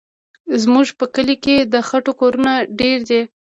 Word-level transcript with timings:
زموږ 0.61 0.87
په 0.99 1.05
کلي 1.13 1.35
کې 1.43 1.55
د 1.73 1.75
خټو 1.87 2.11
کورونه 2.19 2.53
ډېر 2.79 2.99
دي. 3.09 3.21